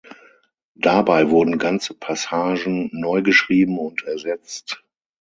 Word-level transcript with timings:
Dabei 0.79 1.29
wurden 1.29 1.59
ganze 1.59 1.93
Passagen 1.93 2.89
neu 2.91 3.21
geschrieben 3.21 3.77
und 3.77 4.01
ersetzt. 4.03 4.83